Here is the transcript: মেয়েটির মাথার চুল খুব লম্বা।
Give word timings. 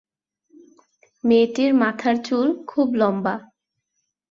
মেয়েটির 1.23 1.71
মাথার 1.73 2.15
চুল 2.23 2.47
খুব 2.67 2.87
লম্বা। 2.95 3.35